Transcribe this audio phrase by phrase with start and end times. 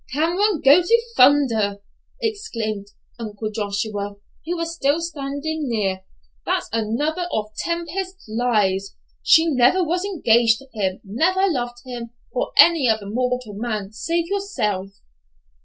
[0.11, 1.77] "Cameron go to Thunder!"
[2.19, 2.87] exclaimed
[3.19, 4.15] Uncle Joshua,
[4.47, 6.03] who was still standing near.
[6.43, 8.95] "That's another of Tempest's lies.
[9.21, 14.25] She never was engaged to him; never loved him, or any other mortal man, save
[14.25, 14.89] yourself."